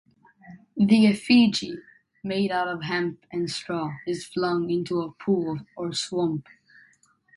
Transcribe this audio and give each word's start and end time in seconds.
The 0.77 1.05
effigy, 1.05 1.77
made 2.23 2.51
of 2.51 2.81
hemp 2.81 3.23
and 3.31 3.47
straw, 3.51 3.93
is 4.07 4.25
flung 4.25 4.71
into 4.71 4.99
a 5.01 5.11
pool 5.11 5.59
or 5.77 5.93
swamp. 5.93 6.47